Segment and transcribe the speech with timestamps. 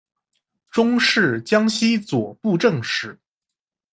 [0.71, 3.19] 终仕江西左布政使。